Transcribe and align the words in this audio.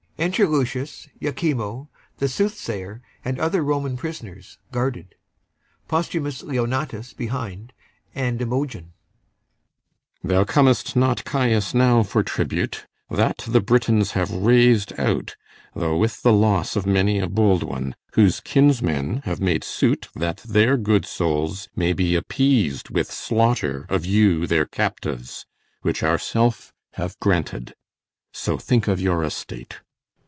Enter 0.17 0.47
LUCIUS, 0.47 1.07
IACHIMO, 1.19 1.87
the 2.17 2.27
SOOTHSAYER, 2.27 3.01
and 3.25 3.39
other 3.39 3.63
Roman 3.63 3.97
prisoners, 3.97 4.59
guarded; 4.71 5.15
POSTHUMUS 5.87 6.43
behind, 7.15 7.73
and 8.13 8.39
IMOGEN 8.39 8.93
Thou 10.23 10.43
com'st 10.43 10.95
not, 10.95 11.25
Caius, 11.25 11.73
now 11.73 12.03
for 12.03 12.21
tribute; 12.21 12.85
that 13.09 13.39
The 13.47 13.61
Britons 13.61 14.11
have 14.11 14.29
raz'd 14.29 14.93
out, 14.99 15.35
though 15.73 15.97
with 15.97 16.21
the 16.21 16.31
loss 16.31 16.75
Of 16.75 16.85
many 16.85 17.17
a 17.17 17.27
bold 17.27 17.63
one, 17.63 17.95
whose 18.13 18.41
kinsmen 18.41 19.23
have 19.25 19.41
made 19.41 19.63
suit 19.63 20.09
That 20.13 20.37
their 20.43 20.77
good 20.77 21.07
souls 21.07 21.67
may 21.75 21.93
be 21.93 22.13
appeas'd 22.13 22.91
with 22.91 23.11
slaughter 23.11 23.87
Of 23.89 24.05
you 24.05 24.45
their 24.45 24.67
captives, 24.67 25.47
which 25.81 26.03
ourself 26.03 26.73
have 26.93 27.19
granted; 27.19 27.73
So 28.31 28.59
think 28.59 28.87
of 28.87 29.01
your 29.01 29.23
estate. 29.23 29.79